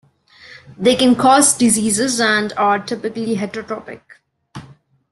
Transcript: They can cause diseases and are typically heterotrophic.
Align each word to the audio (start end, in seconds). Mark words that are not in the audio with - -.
They 0.79 0.95
can 0.95 1.15
cause 1.15 1.55
diseases 1.55 2.19
and 2.19 2.53
are 2.57 2.79
typically 2.79 3.35
heterotrophic. 3.35 4.01